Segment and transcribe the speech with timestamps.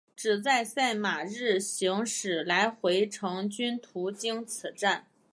[0.15, 5.05] 只在赛马日行驶来回程均途经此站。